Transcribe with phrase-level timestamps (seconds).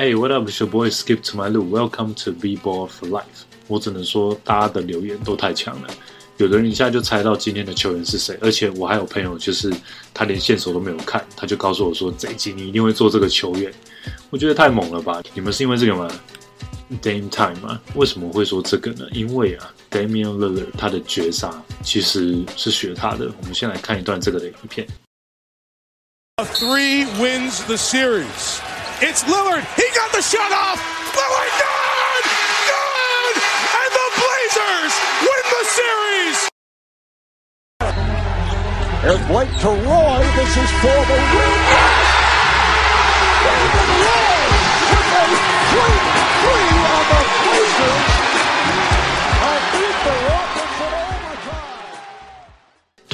[0.00, 0.48] Hey, what up?
[0.48, 1.60] It's your boy Skip to my loo.
[1.60, 3.44] Welcome to B Ball for Life.
[3.66, 5.88] 我只能说，大家的留言都太强了。
[6.38, 9.70] 有的人一下就猜到今天的球员是谁，而且我还有朋友，就是
[10.14, 13.70] 他连线索都没有看，他就告诉我说这一集你一定会做这个球员。
[14.30, 15.22] 我觉得太猛了吧？
[15.34, 16.10] 你们是因为这个吗
[17.02, 17.78] ？Dame Time 吗？
[17.94, 19.06] 为什么会说这个呢？
[19.12, 23.30] 因为啊，Damian Lillard 他的绝杀其实是学他的。
[23.38, 24.88] 我们先来看一段这个的影片。
[26.38, 28.60] Three wins the series.
[29.02, 29.64] It's Lillard.
[29.76, 30.76] He got the shot off.
[31.16, 32.24] Lillard, good,
[32.68, 33.34] good,
[33.80, 34.92] and the Blazers
[35.24, 36.38] win the series.
[39.00, 40.20] There's Blake to Roy.
[40.36, 41.60] This is for the win.
[43.40, 44.44] David Roy
[44.92, 45.26] with a
[46.44, 48.29] three on the Blazers.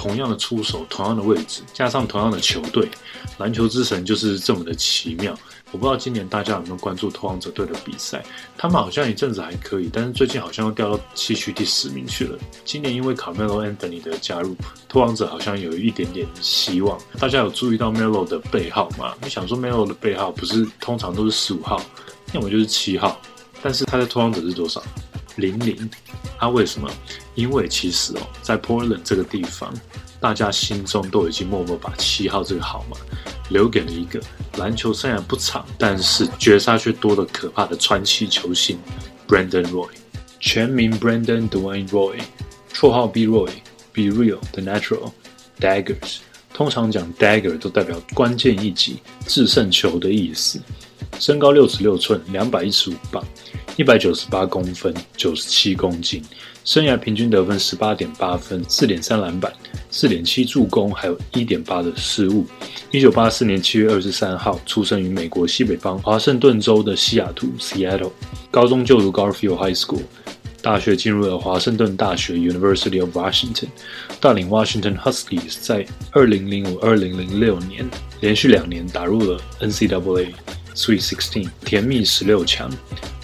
[0.06, 2.88] 同样的出手，同样的位置，加上同样的球队，
[3.38, 5.36] 篮球之神就是这么的奇妙。
[5.72, 8.24] 我不知道今年大家有没有关注拓荒者队的比赛，
[8.56, 12.38] 他们好像一阵子还可以，但是最近好像又掉到西区第十名去了。
[12.64, 14.54] 今年因为卡梅罗 Anthony 的加入，
[14.88, 16.96] 拓荒者好像有一点点希望。
[17.18, 19.12] 大家有注意到 Melo 的背号吗？
[19.24, 21.82] 你想说 Melo 的背号不是通常都是十五号，
[22.32, 23.20] 要么就是七号，
[23.60, 24.80] 但是他在拓荒者是多少？
[25.36, 25.88] 零零。
[26.38, 26.90] 他为什么？
[27.34, 29.72] 因为其实哦，在 Portland 这个地方，
[30.20, 32.96] 大家心中都已经默默把七号这个号码
[33.50, 34.20] 留给了一个
[34.58, 38.78] 篮球生涯不长，但是绝杀却多的可怕的传奇球星
[39.28, 39.88] Brandon Roy。
[40.38, 42.20] 全名 Brandon Dwayne Roy，
[42.72, 45.10] 绰号 B Roy，Be Real The Natural
[45.58, 46.18] Daggers。
[46.52, 50.60] 通常讲 Dagger 都代表关键一击、制胜球的意思。
[51.18, 53.24] 身高六尺六寸，两百一十五磅，
[53.76, 56.22] 一百九十八公分，九十七公斤。
[56.64, 59.52] 生涯平均得分十八点八分，四点三篮板，
[59.90, 62.46] 四点七助攻，还有一点八的失误。
[62.90, 68.12] 一九八四年七月二十三号出生于美国西北方华盛顿州的西雅图 （Seattle）。
[68.50, 70.02] 高中就读 Garfield High School，
[70.62, 73.68] 大学进入了华盛顿大学 （University of Washington），
[74.18, 77.86] 带领 Washington Huskies 在二零零五、二零零六年
[78.20, 80.28] 连续两年打入了 NCAA
[80.76, 82.70] Sweet Sixteen 甜蜜十六强。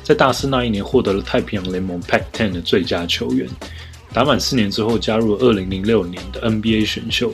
[0.03, 3.49] 在大四那一年获得了太平洋联盟 Pac-10 的最佳球员。
[4.13, 7.33] 打满四年之后，加入了二零零六年的 NBA 选秀，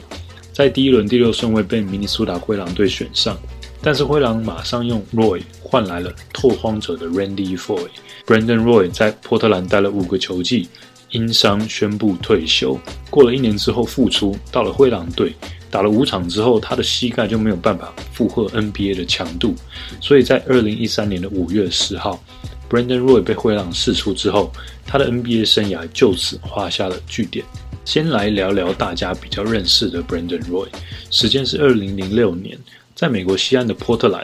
[0.53, 3.37] 在第一轮第六顺位被明尼苏达灰狼队选上。
[3.81, 7.87] 但是灰狼马上用 Roy 换来了拓荒者的 Randy Foy。
[8.25, 10.67] Brandon Roy 在波特兰待了五个球季，
[11.11, 12.79] 因伤宣布退休。
[13.09, 15.33] 过了一年之后复出，到了灰狼队
[15.71, 19.55] 打了五场之后，他的膝盖就没有办法负荷 NBA 的强度，
[19.99, 22.21] 所以在二零一三年的五月十号。
[22.69, 24.51] Brandon Roy 被灰狼释出之后，
[24.85, 27.43] 他的 NBA 生涯就此画下了句点。
[27.83, 30.67] 先来聊聊大家比较认识的 Brandon Roy，
[31.09, 32.55] 时间是二零零六年，
[32.99, 34.21] 在美国西岸的波特兰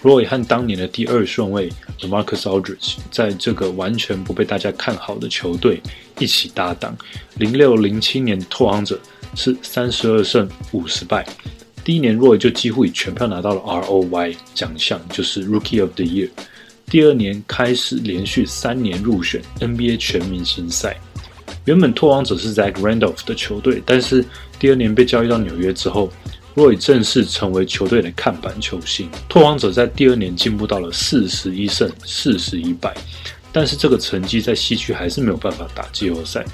[0.00, 1.68] ，Roy 和当年的第二顺位
[2.02, 5.82] Marcus Aldridge 在这个完全不被大家看好的球队
[6.20, 6.96] 一起搭档。
[7.34, 8.96] 零六零七年拓荒者
[9.34, 11.26] 是三十二胜五十败，
[11.82, 16.30] 第一年 Roy 就几乎以全票拿到了 ROY 奖项，就是 Rookie of the Year。
[16.86, 20.96] 第二年开始连续三年入选 NBA 全明星赛。
[21.64, 24.24] 原本拓荒者是 Zach Randolph 的球队，但是
[24.60, 26.08] 第二年被交易到纽约之后
[26.54, 29.08] 若以正式成为球队的看板球星。
[29.28, 32.94] 拓荒者在第二年进步到了四十一胜四十一败，
[33.52, 36.44] 但是这个成绩在西区还是没有办法打季后赛。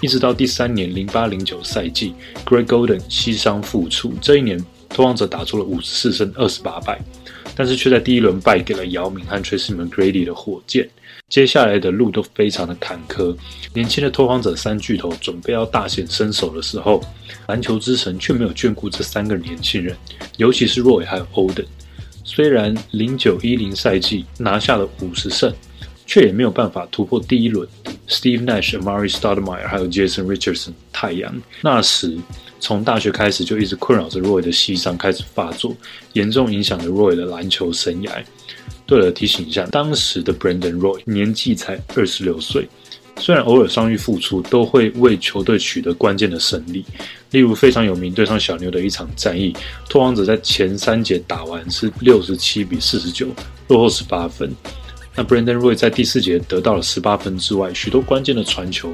[0.00, 7.00] 一直到第三年零八零九赛季，Greg Golden 膝伤复出，这一年拓荒者打出了五十四胜二十八败。
[7.56, 10.88] 但是却在第一轮败给了姚明和 Tracy McGrady 的火箭。
[11.28, 13.36] 接下来的路都非常的坎坷。
[13.72, 17.02] 年轻的拓荒者三巨头准备要大显身手的时候，
[17.48, 19.96] 篮球之神却没有眷顾这三个年轻人，
[20.36, 21.64] 尤其是 Roy 还有 Oden。
[22.24, 25.52] 虽然零九一零赛季拿下了五十胜，
[26.06, 27.66] 却也没有办法突破第一轮
[28.08, 31.34] Steve Nash、Amari Stoudemire 还有 Jason Richardson 太阳。
[31.62, 32.16] 那时。
[32.60, 35.76] 从大学开始就一直困扰着 Roy 的膝伤开始发作，
[36.14, 38.10] 严重影响了 Roy 的篮球生涯。
[38.86, 42.68] 对了，提醒一下，当时的 Brandon Roy 年纪才二十六岁，
[43.18, 46.84] 虽然偶尔伤愈复出，都会为球队取得关键的胜利。
[47.30, 49.54] 例如非常有名对上小牛的一场战役，
[49.88, 53.28] 拓荒者在前三节打完是六十七比四十九，
[53.68, 54.50] 落后十八分。
[55.16, 58.92] 那 Brandon Roy 在第四节得到了十八分之外，许多关键的传球。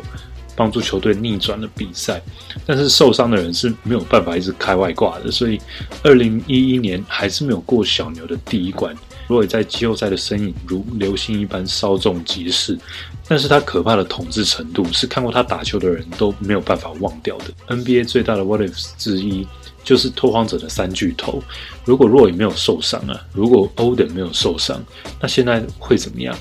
[0.61, 2.21] 帮助球队逆转了比赛，
[2.67, 5.59] 但是受伤的人是没有办法一直开外挂的，所以
[6.03, 8.95] 二零一一年还是没有过小牛的第一关。
[9.27, 12.79] Roy 在季后赛的身影如流星一般稍纵即逝，
[13.27, 17.75] 但是他可怕的统治程度是看过他打球的人都没有办法忘掉的。
[17.75, 19.49] NBA 最大的 What Ifs 之一
[19.83, 21.43] 就是拓荒者的三巨头。
[21.87, 24.85] 如果 Roy 没有受伤啊，如果 Oden 没有受伤，
[25.19, 26.37] 那现在会怎么样？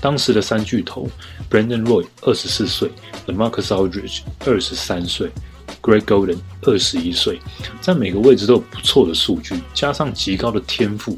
[0.00, 1.08] 当时的三巨头
[1.50, 2.88] ，Brandon Roy 二十四岁
[3.28, 5.30] ，LaMarcus Aldridge 二十三岁
[5.80, 7.38] ，Greg Golden 二十一岁，
[7.80, 11.16] 在每个位置都有不错的数据，加上极高的天赋，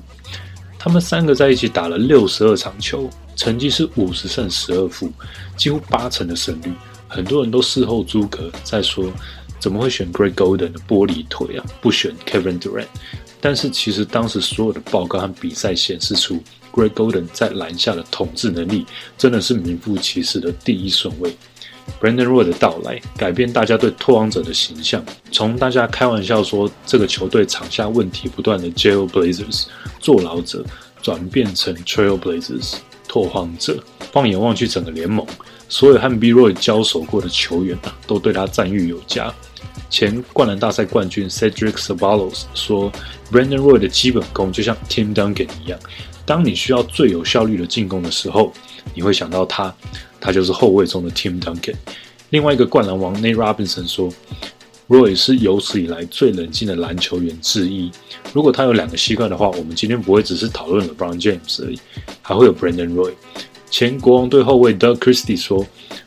[0.79, 5.11] 他们三个在一起打了六十二场球，成绩是五十胜十二负，
[5.57, 6.73] 几乎八成的胜率。
[7.09, 9.11] 很多人都事后诸葛在说，
[9.59, 12.89] 怎么会选 Greg Golden 的玻璃腿啊，不选 Kevin Durant？
[13.41, 16.43] 但是其实当时所有的报告和比赛显示出。
[16.73, 18.87] Greg Golden 在篮下的统治能力
[19.19, 21.37] 真的是名副其实的第一顺位。
[22.00, 29.67] Brandon Roy 的到来改变大家对拓荒者的形象，从大家开玩笑说这个球队场下问题不断的 Jail Blazers
[29.99, 30.65] 坐牢者，
[31.03, 32.75] 转变成 Trail Blazers
[33.06, 33.82] 拓荒者。
[34.12, 35.25] 放眼望去，整个联盟
[35.69, 39.33] 所有和 B Roy 交手过的球员啊，都对他赞誉有加。
[39.88, 42.91] 前灌篮大赛冠军 Cedric Sabalos 说
[43.31, 45.79] ，Brandon Roy 的基本功就像 Tim Duncan 一样。
[46.25, 48.53] 当你需要最有效率的进攻的时候，
[48.94, 49.75] 你会想到他，
[50.21, 51.75] 他就是后卫中的 Tim Duncan。
[52.31, 54.09] 另外一个灌篮王 Nate Robinson 说
[54.88, 57.91] ，Roy 是有史以来最冷静的篮球员之一。
[58.32, 61.79] 如果他有两个膝盖的话，我们今天不会只是讨论了 Brown James 而已，
[62.23, 63.12] 还会有 Brandon Roy。
[63.71, 65.67] 前国王队后卫 Doug Christie 说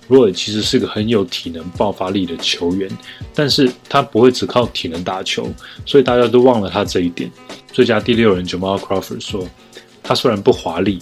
[0.10, 2.90] ，Roy 其实是个很有体能、爆发力的球员，
[3.34, 5.50] 但是他不会只靠体能打球，
[5.86, 7.32] 所以大家都忘了他这一点。
[7.72, 9.48] 最佳第六人 Jamal Crawford 说。
[10.06, 11.00] 他虽然不华丽、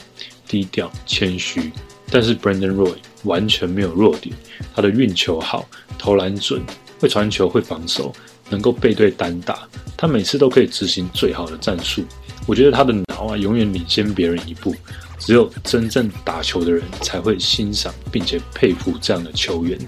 [0.51, 1.71] 低调、谦虚，
[2.09, 4.35] 但是 Brandon Roy 完全没有弱点。
[4.75, 5.65] 他的运球好，
[5.97, 6.61] 投篮准，
[6.99, 8.13] 会传球，会防守，
[8.49, 9.65] 能够背对单打。
[9.95, 12.03] 他每次都可以执行最好的战术。
[12.45, 14.75] 我觉得他的脑啊，永远领先别人一步。
[15.19, 19.79] 只有真正打球的人才会欣赏并且佩服这样的球员。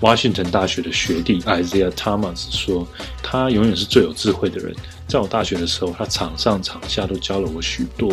[0.00, 2.86] Washington 大学的学弟 Isaiah Thomas 说
[3.22, 4.74] ：“他永远是最有智慧的人。
[5.06, 8.12] 在我大学的时候，他场上场下都教了我许多。”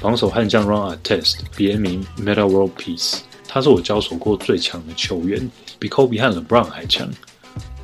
[0.00, 7.06] 防守悍将 Ron Artest，别名 Meta World Peace，他是我交手过最强的球员，比 Kobe 和 LeBron 还强。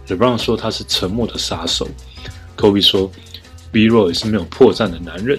[0.09, 1.87] LeBron 说他是沉默的杀手
[2.57, 3.11] ，Kobe 说
[3.71, 5.39] B Roy 是没有破绽的男人。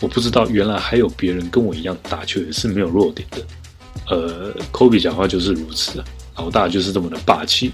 [0.00, 3.46] 我不知道原来还有别人跟我一样打球也是没有弱点的。
[4.08, 6.02] 呃，Kobe 讲话就是如此，
[6.36, 7.72] 老大就是这么的霸气。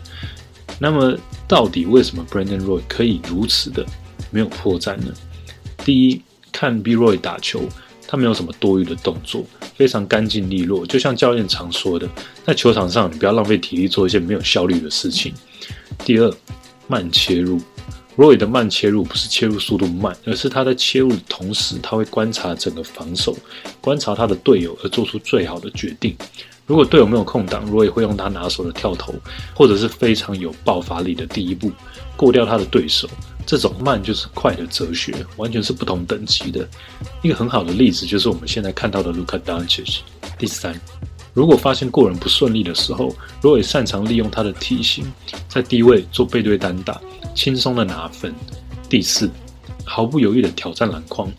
[0.80, 1.16] 那么
[1.46, 3.86] 到底为什么 Brandon Roy 可以如此的
[4.30, 5.12] 没有破绽呢？
[5.84, 7.68] 第一，看 B Roy 打球。
[8.12, 9.42] 他没有什么多余的动作，
[9.74, 12.06] 非常干净利落，就像教练常说的，
[12.46, 15.32] 在球场上你不要浪费体力做一些没有效率的事情。
[16.04, 16.30] 第二，
[16.88, 17.58] 慢切入
[18.18, 23.34] ，Roy 的慢切入不是切入速度慢，而是他在切入的同时，他会观察整个防守，
[23.80, 26.14] 观察他的队友而做出最好的决定。
[26.66, 29.14] 如果队友没有空档，Roy 会用他拿手的跳投，
[29.54, 31.72] 或者是非常有爆发力的第一步，
[32.14, 33.08] 过掉他的对手。
[33.44, 36.68] 这种慢就是快的哲学，完全是不同等级的。
[37.22, 39.98] 一个很好的例子就是我们现在看到的 Luka Doncic。
[40.38, 40.80] 第三，
[41.34, 45.12] 如果发现过人不顺利的时候，Roy 擅长利用他的体型，
[45.48, 47.00] 在低位做背对单打，
[47.34, 48.34] 轻松的拿分。
[48.88, 49.30] 第四，
[49.84, 51.30] 毫不犹豫的挑战篮筐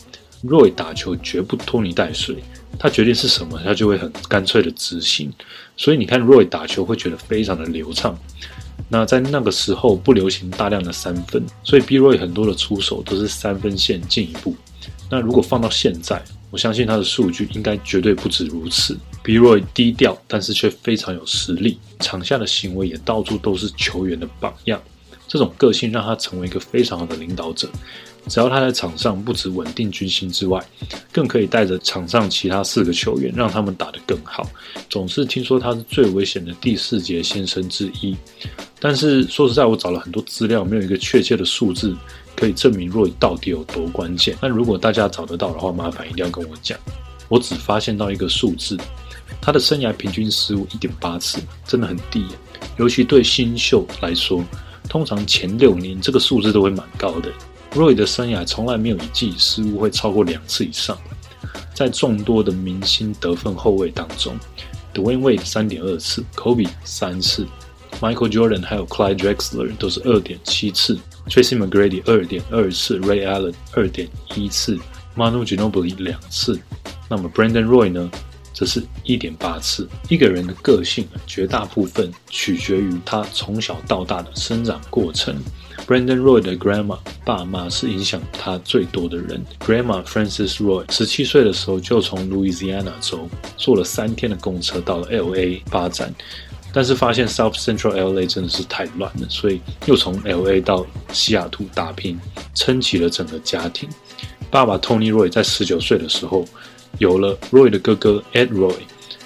[0.44, 2.44] ，Roy 打球绝不拖泥带水，
[2.80, 5.32] 他决定是什么，他就会很干脆的执行。
[5.78, 8.18] 所以你看，Roy 打球会觉得非常的流畅。
[8.94, 14.56] 那在那个时候不流行大量的三分，所以 bro 很多的出手都是三分线进一步。
[15.09, 18.95] 那如果放到现在，我相信他的数据应该绝对不止如此。
[19.23, 24.80] bro 低调，但是却非常有实力，场下的行为也到处都是球员的榜样。
[25.28, 27.68] 这种个性让他成为一个非常好的领导者。
[28.28, 30.64] 只要他在场上不止稳定军心之外，
[31.12, 34.47] 更可以带着场上其他四个球员，让他们打得更好。
[34.88, 38.16] 总是听说他是最危险的第四节先生之一。
[38.85, 41.95] 但是说实在，我找了很多资料，没有一个确切的数字
[42.35, 44.37] 可以证明若雨到底有多关键。
[44.42, 46.78] 那如果大家找得到的话，麻烦一定要跟我讲。
[47.30, 48.78] 我只发现到一个数字，
[49.40, 52.25] 他的生涯平均失误一点八次，真的很低。
[52.78, 54.44] 尤其对新秀来说，
[54.90, 57.31] 通常前六年这个数字都会蛮高的。
[57.71, 60.97] Roy 的生涯从来没有一季失误会超过两次以上。
[61.73, 64.35] 在众多的明星得分后卫当中
[64.94, 67.47] ，Dwayne Wade 三点二次，Kobe 三次。
[68.04, 74.78] Michael Jordan 还有 Clyde Drexler 都是二点七次，Tracy McGrady 二点二次，Ray Allen 二点一次
[75.16, 76.60] ，Manu Ginobili 两次。
[77.07, 78.12] 那么 Brandon Roy 呢，
[78.54, 79.88] 则是一点八次。
[80.10, 85.42] 一个人的个性，绝大部分取决于他从小到大的生长过程。
[85.88, 89.42] Brandon Roy 的 grandma 爸妈是影响他最多的人。
[89.60, 96.14] Grandma Frances Roy 十七岁的时候就从 Louisiana 州坐了三天的公车到了 LA 发展，
[96.73, 102.19] 但是发现 South Central LA 真的是太乱了，所以又从 LA 到西雅图打拼，
[102.56, 103.87] 撑起了整个家庭。
[104.49, 106.45] 爸爸 Tony Roy 在十九岁的时候
[106.97, 108.75] 有了 Roy 的哥哥 Ed Roy，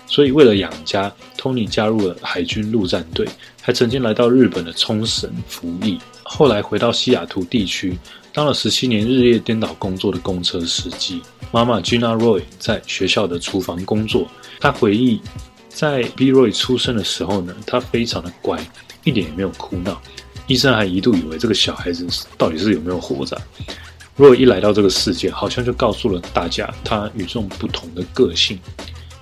[0.06, 3.28] 所以为了养家，Tony 加入了海军陆战队，
[3.62, 6.00] 还曾经来到日本的冲绳服役。
[6.24, 7.98] 后来回到西雅图地区，
[8.34, 11.22] 当了十七年日夜颠倒工作的公车司机。
[11.52, 14.28] 妈妈 Gina Roy 在学校的厨房工作。
[14.60, 15.22] 她回忆，
[15.70, 18.60] 在 B Roy 出生的时候呢，他非常的乖，
[19.04, 20.02] 一点也没有哭闹。
[20.48, 22.08] 医生还一度以为这个小孩子
[22.38, 23.40] 到底是有没有活着。
[24.18, 28.60] Roy 一来到这个世界，好像就告诉了大家他与众不同的个性。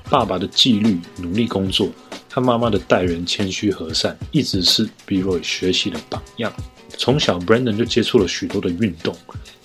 [0.10, 1.90] 爸爸的纪律、努力工作，
[2.30, 6.54] 他妈妈的待人谦虚和善，一直是 B Roy 学习的榜样。
[6.98, 9.14] 从小，Brandon 就接触了许多的运动，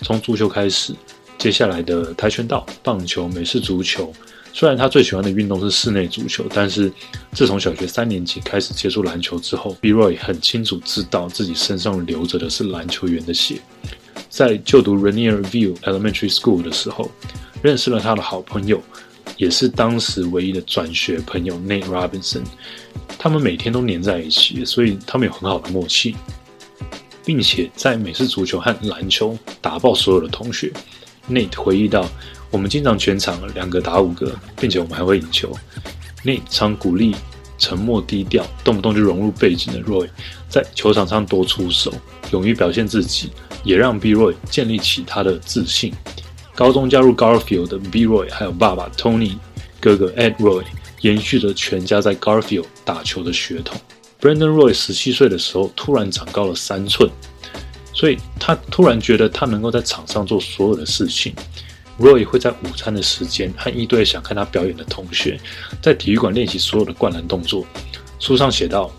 [0.01, 0.95] 从足球开始，
[1.41, 4.13] 接下来的跆拳道、棒球、美式足球。
[4.53, 6.93] 虽然他最喜欢的运动是室内足球，但是
[7.33, 13.59] 自从小学三年级开始接触篮球之后，B Roy 很清楚知道自己身上流着的是篮球员的血。
[14.29, 17.11] 在就读 Rainier View Elementary School 的时候，
[17.63, 18.83] 认识了他的好朋友，
[19.39, 22.43] 也是当时唯一的转学朋友 Nate Robinson。
[23.19, 26.15] 他们每天都黏在一起，所以他们有很好的默契，
[27.25, 30.71] 并且在美式足球和篮球打爆所有的同学。
[31.31, 32.07] Nate 回忆到
[32.51, 35.57] ：“我们经常全场两个打五个，并且我们还会赢球。
[36.25, 37.15] ”Nate 常鼓励
[37.57, 40.09] 沉默低调、动不动就融入背景的 Roy，
[40.49, 41.93] 在球场上多出手，
[42.33, 43.31] 勇于表现自己。
[43.63, 45.93] 也让 B Roy 建立起他的自信。
[46.55, 49.37] 高中加入 Garfield 的 B Roy 还有爸爸 Tony、
[49.79, 50.65] 哥哥 Ed Roy，
[51.03, 53.79] 延续着全家在 Garfield 打球的血统。
[54.19, 57.11] Brandon Roy 十七岁的时候突然长高了三寸，
[57.93, 61.35] 所以他突然觉得他能够在场上做所有的事情。
[61.99, 65.39] Roy 会在午餐的时间和一堆想看他表演的同学
[65.83, 67.67] 在体育馆练习所有的灌篮动作。
[68.19, 68.91] 书上写道，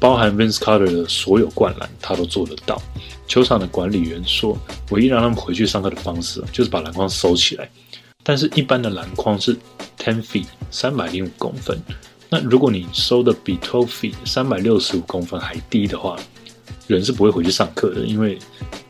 [0.00, 2.80] 包含 Vince Carter 的所有灌篮，他都做得到。
[3.26, 4.56] 球场的管理员说
[4.90, 7.68] ：“唯一让他们回去上课的方式，就是把篮筐收起来。
[8.22, 9.54] 但是，一般的篮筐是
[9.98, 11.78] ten feet 三百零五公分。
[12.30, 16.16] 那如果你收的比 twelve feet 三百六十五公分还低的话，
[16.86, 18.38] 人是不会回去上课的，因为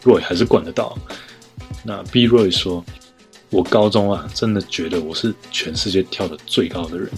[0.04, 0.97] Roy 还是管得到。
[1.85, 2.85] 那 B Roy 说
[3.50, 7.11] ：‘我高中啊，真的觉得我是全世界跳的最高的人。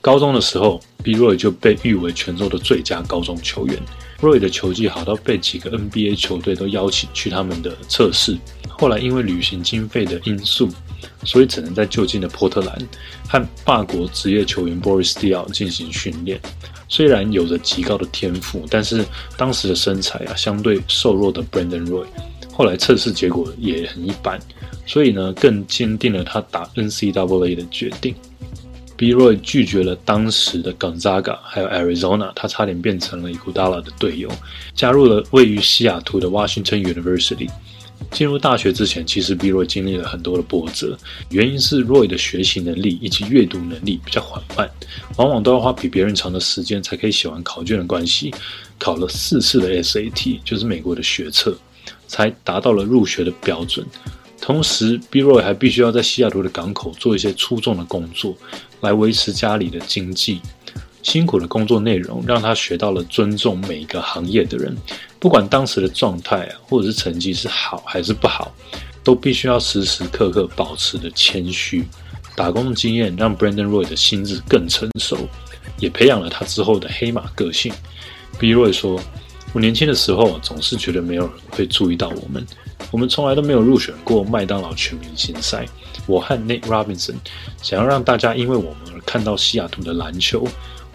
[0.00, 3.80] 高中的时候，B Roy 就被誉为全州的最佳高中球员。’”
[4.20, 8.38] Roy 的球技好到被几个 NBA 球队都邀请去他们的测试。
[8.70, 10.68] 后来因为旅行经费的因素，
[11.24, 12.88] 所以只能在就近的波特兰
[13.28, 16.40] 和法国职业球员 Boris Diaw 进行训练。
[16.88, 19.04] 虽然有着极高的天赋，但是
[19.36, 22.04] 当时的身材啊，相对瘦弱的 Brandon Roy，
[22.52, 24.38] 后来测试结果也很一般，
[24.86, 28.14] 所以呢，更坚定了他打 NCAA 的决定。
[28.96, 34.30] B Roy 拒绝了当时的 Gonzaga，还有 Arizona，他差点变成了 Gudala 的队友，
[34.72, 37.50] 加入了位于西雅图的 Washington University。
[38.10, 40.96] 进入大学之前，其实 B Roy 经历了很多的波折，
[41.30, 44.70] 原因是 Roy 的学习能力以及阅读能力比较缓慢，
[45.16, 48.32] 往往都要花比别人长的时间才可以写完考卷的关系，
[48.78, 51.56] 考了四次的 SAT，就是美国的学测，
[52.06, 53.84] 才达到了入学的标准。
[54.40, 58.36] 同时，B Roy 还必须要在西雅图的港口做一些出众的工作。
[58.80, 60.42] 来维持家里的经济，
[61.02, 64.76] 辛苦的工作内容让他学到了尊重每一个行业的人，
[65.24, 68.54] 不管当时的状态啊，或者是成绩是好还是不好，
[69.02, 71.82] 都必须要时时刻刻保持的谦虚。
[72.36, 75.16] 打工的经验让 Brandon Roy 的心智更成熟，
[75.78, 77.72] 也培养了他之后的黑马个性。
[78.38, 79.00] B Roy 说
[79.54, 82.46] ：“我年轻的时候总是觉得没有人会注意到我们，
[82.90, 85.64] 我们从来都没有入选过麦当劳全明星赛。”
[86.06, 87.14] 我和 Nate Robinson
[87.62, 90.46] 想要让大家因为我们而看到西雅图的篮球，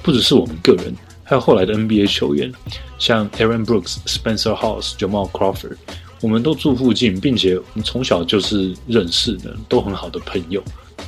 [0.04, 0.94] 不只是我们个人，
[1.30, 2.52] 还有后来的 NBA 球员，
[2.98, 5.78] 像 Aaron Brooks、Spencer Hawes、Jamal Crawford，
[6.22, 10.64] 我们都住附近，并且我们从小就是认识的，都很好的朋友。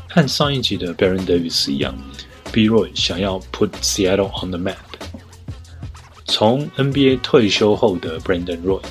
[0.08, 1.98] 和上一集的 Baron Davis 一样
[2.52, 4.76] ，B Roy 想要 put Seattle on the map。
[6.26, 8.82] 从 NBA 退休后的 Brandon Roy，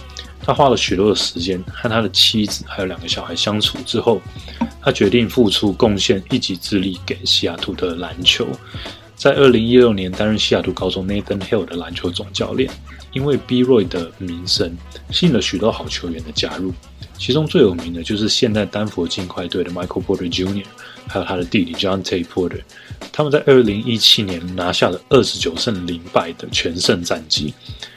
[0.42, 4.20] 他花了许多的时间和他的妻子还有两个小孩相处之后。
[4.82, 8.48] 他决定付出贡献，一己之力给西雅图的篮球。
[9.20, 12.70] 在二零一六年担任西雅图高中 Nathan Hill 的篮球总教练。
[13.12, 14.74] 因为 B Roy 的名声，
[15.10, 16.72] 吸引了许多好球员的加入。
[17.18, 20.64] 其中最有名的就是现在丹佛金块队的 Michael Porter Jr.，
[21.06, 22.24] 还有他的弟弟 John T.
[22.24, 22.62] Porter。
[23.12, 27.52] 他们在二零一七年拿下了二十九胜零败的全胜战绩，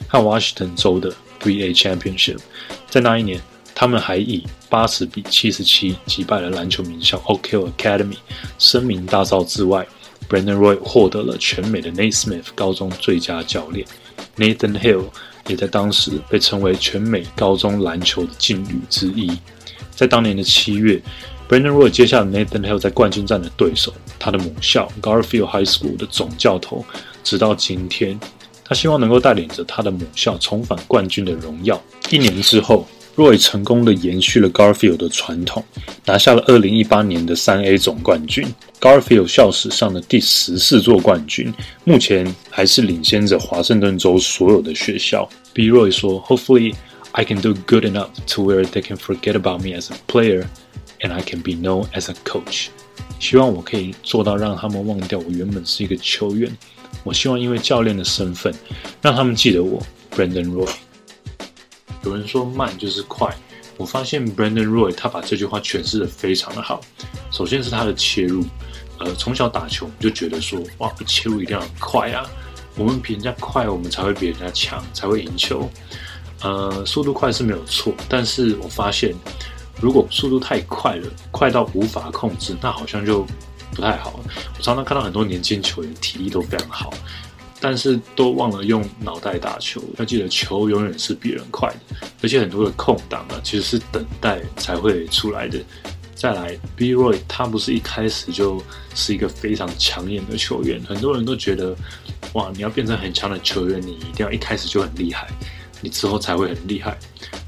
[0.09, 2.39] 和 Washington 州的 VA Championship。
[2.89, 3.39] 在那一年，
[3.73, 8.17] 他们还以八十比七十七击败了篮球名校 Oak Hill Academy，
[8.57, 9.87] 声名大噪之外
[10.29, 13.85] ，Brandon Roy 获得了全美的 Nate Smith 高中最佳教练
[14.37, 15.05] ，Nathan Hill
[15.47, 19.31] 也在当时被称为全美高中篮球的劲旅之一。
[19.91, 21.01] 在当年的七月
[21.47, 26.85] ，Brandon Roy 接下了 Nathan Hill 在冠军战的对手，他的母校 Garfield High School 的总教头。
[27.23, 28.19] 直到今天，
[28.65, 31.81] 他希望能够带领着他的母校重返冠军的荣耀。
[32.09, 35.63] 一年之后，Roy 成功的延续了 Garfield 的传统，
[36.05, 38.45] 拿下了2018年的 3A 总冠军
[38.79, 41.53] ，Garfield 校史上的第十四座冠军，
[41.83, 45.27] 目前还是领先着华盛顿州所有的学校。
[45.53, 45.69] B.
[45.69, 46.73] Roy 说：“Hopefully,
[47.11, 50.45] I can do good enough to where they can forget about me as a player,
[51.01, 52.67] and I can be known as a coach。”
[53.19, 56.51] 希望我可以做到让他们忘掉我原本是一个球员。
[57.03, 58.53] 我希望因为教练的身份，
[59.01, 59.81] 让他们记得我
[60.15, 60.69] ，Brandon Roy。
[62.03, 63.33] 有人说慢就是快，
[63.77, 66.81] 我发现 Brandon Roy 他把这句话诠释的非常的好。
[67.31, 68.45] 首先是他的切入，
[68.99, 72.29] 呃，从小打球就觉得说，哇，切入一定要快啊，
[72.75, 75.69] 我们比人家快，我们才会比人家强，才会赢球。
[76.41, 79.15] 呃，速度快是没有错，但是我发现，
[79.81, 83.25] 如果速度太快了，快到无法控制，那好像就。
[83.75, 84.19] 不太好，
[84.55, 86.93] 我常常看到很多年轻球员体力都非常好，
[87.65, 89.81] 但是都忘了用脑袋打球。
[89.97, 95.57] 要记得，球永远是比人快的，而且很多的空档啊，其实是等待才会出来的。
[96.13, 98.61] 再来，B Roy 他不是一开始就
[98.93, 101.73] 是一个非常抢眼的球员，很多人都觉得，
[102.33, 105.29] 哇，你要变成很强的球员，你一定要一开始就很厉害，
[105.79, 106.97] 你之后才会很厉害。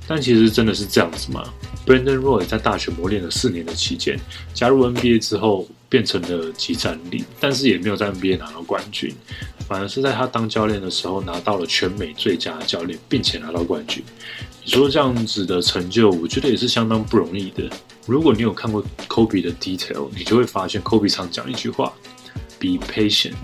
[0.07, 1.43] 但其实真的是这样子吗
[1.85, 4.19] ？Brandon Roy 在大学磨练了四年的期间，
[4.53, 5.67] 加入 NBA 之后。
[5.87, 9.13] 变成了集战力，但是也没有在 NBA 拿到冠军，
[9.65, 14.03] 反而是在他当教练的时候拿到了全美最佳教练，并且拿到冠军。
[14.65, 17.69] 你说这样子的成就，我觉得也是相当不容易的。
[18.07, 21.93] 如果你有看过 Kobe 的 detail，你就会发现 Kobe 常讲一句话
[22.59, 23.35] ：Be patient。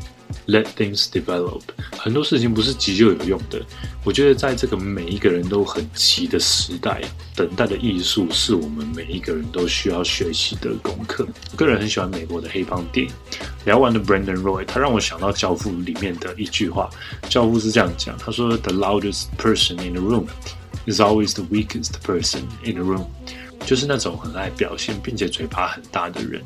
[0.52, 1.62] Let things develop，
[1.98, 3.66] 很多事情不是急就有用的。
[4.04, 7.02] 我觉得在这个每一个人都很急的时代，
[7.34, 11.26] 等待的艺术是我们每一个人都需要学习的功课。
[11.56, 13.14] 个人很喜欢美国的黑帮电影。
[13.64, 16.90] 聊完的 Brandon Roy，他让我想到《教父》里面的一句话，
[17.30, 20.26] 《教父》是这样讲：他说，The loudest person in the room
[20.86, 23.06] is always the weakest person in the room。
[23.66, 26.42] 就是那种很爱表现并且嘴巴很大的人，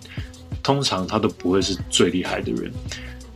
[0.62, 2.72] 通常他都不会是最厉害的人。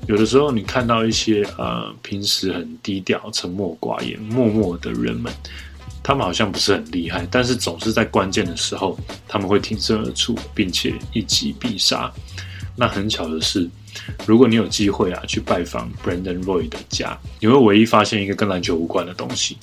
[0.09, 5.31] 有的时候，你看到一些呃平时很低调、沉默寡言、默默的人们，
[6.01, 12.11] 他们好像不是很厉害，但是总是在关键的时候，他们会挺身而出，并且一击必杀。
[12.75, 13.69] 那很巧的是，
[14.25, 19.57] 如果你有机会啊去拜访 Brandon Roy 的家，你会唯一发现一个跟篮球无关的东西，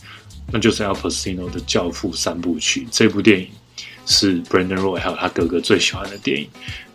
[0.53, 2.87] 那就是 Al Pacino 的《教父》三部曲。
[2.93, 3.49] 这部电影
[4.07, 6.49] 是 Brandon Roy 还有他哥哥最喜欢的电影。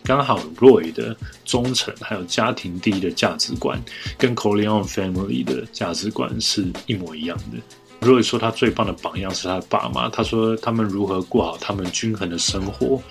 [0.04, 3.82] 刚好 Roy 的忠诚还有家庭第一的价值观，
[4.18, 8.08] 跟 Corleone Family 的价值观是一模一样的。
[8.08, 13.02] Roy 说他最棒的榜样是他的爸妈，他说他们如何过好他们均衡的生活，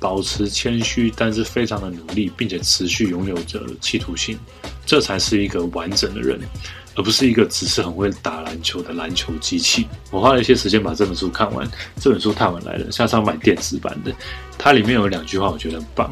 [0.00, 4.36] 保持谦虚，但是非常的努力，并且持续拥有着企图心，
[4.84, 6.40] 这才是一个完整的人。
[6.94, 9.86] 而不是一个只是很会打篮球的篮球机器。
[10.10, 11.68] 我花了一些时间把这本书看完，
[12.00, 14.12] 这本书太晚来了，下次要买电子版的。
[14.58, 16.10] 它里面有两句话，我觉得很棒。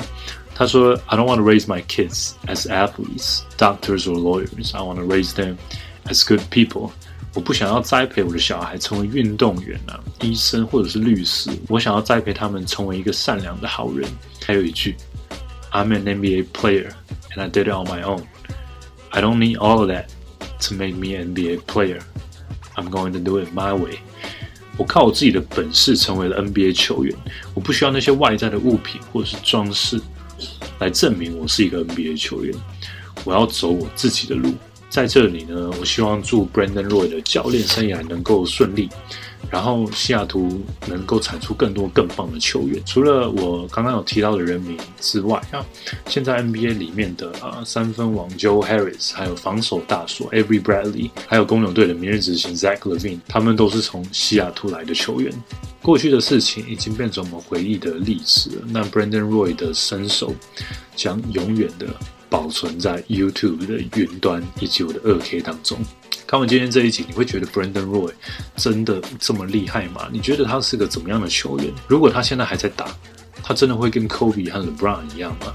[0.55, 4.77] 他说：“I don't want to raise my kids as athletes, doctors or lawyers.
[4.77, 5.57] I want to raise them
[6.05, 6.91] as good people.”
[7.33, 11.49] 我不想要栽培我的小孩成为运动员啊、医生或者是律师。
[11.69, 14.07] 我想要栽培他们成为一个善良的好人。
[14.45, 14.97] 还有一句
[15.71, 16.91] ：“I'm an NBA player
[17.35, 18.25] and I did it on my own.
[19.11, 20.07] I don't need all of that.”
[20.61, 22.01] To make me NBA player,
[22.77, 23.99] I'm going to do it my way.
[24.77, 27.17] 我靠我自己的本事成为了 NBA 球员，
[27.55, 30.01] 我不需要那些外在的物品或者是装饰
[30.79, 32.55] 来证明我是一个 NBA 球员。
[33.25, 34.55] 我要走我自己的路。
[34.89, 38.89] 在这里呢，我希望祝 Brandon Roy 的教练生涯能够顺利。
[39.51, 42.81] 然后西雅图能够产出更多更棒的球员。
[42.87, 45.65] 除了我刚刚有提到的人名之外啊，
[46.07, 55.33] 现在 NBA 里面的啊三分王 Joe Harris，还有防守大锁 Avery Bradley，还有公牛队的明日执行 Zach Levine，他们都是从西雅图来的球员。
[55.83, 58.63] 过去的事情已经变成我们回忆的历史了。
[58.69, 60.35] 那 Brandon Roy 的身手
[60.95, 61.87] 将永远的
[62.29, 65.79] 保存在 YouTube 的云端以及我的二 K 当中。
[66.31, 68.13] 看完今天这一集，你会觉得 Brandon Roy
[68.55, 70.09] 真的这么厉害吗？
[70.13, 71.75] 你觉得他是个怎么样的球员？
[71.89, 72.87] 如果他现在还在打，
[73.43, 75.53] 他真的会跟 Kobe 和 LeBron 一样吗？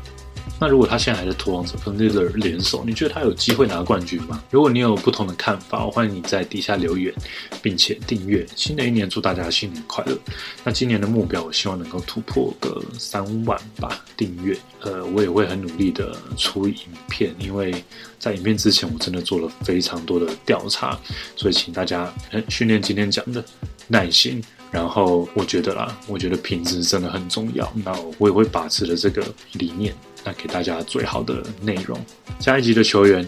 [0.60, 4.42] 那如果他现在还在拓荒者跟 l i l l a r 联手，你觉得他有机会拿冠军吗？
[4.50, 7.14] 如果你有不同的看法，我欢迎你在底下留言，
[7.62, 8.46] 并且订阅。
[8.56, 10.18] 新的一年祝大家新年快乐！
[10.64, 14.58] 那今年的目标，我希望能够突破个三万吧订阅。
[14.80, 16.76] 呃，我也会很努力的出影
[17.10, 17.84] 片，因为
[18.18, 20.98] 在影片之前我真的做了非常多的调查，
[21.36, 22.14] 所以请大家
[22.48, 23.44] 训练今天讲的
[23.88, 24.42] 耐心。
[24.72, 27.72] 然后我觉得啦，我觉得品质真的很重要。
[27.84, 31.98] 那我也会把持了这个理念，那给大家最好的内容。
[32.40, 33.26] 下一集的球员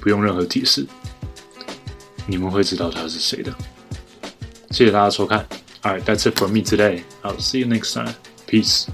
[0.00, 0.84] 不用任何提示，
[2.26, 3.54] 你们会知道他是谁的。
[4.70, 5.46] 谢谢大家收看。
[5.82, 7.02] Alright, that's it for me today.
[7.22, 8.12] I'll see you next time.
[8.48, 8.86] Peace.